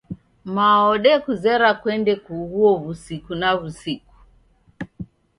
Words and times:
Mao 0.55 0.85
odekuzera 0.95 1.69
kwende 1.81 2.13
kughuo 2.23 2.71
wusiku 2.83 3.33
na 3.41 3.49
wusiku 3.59 4.15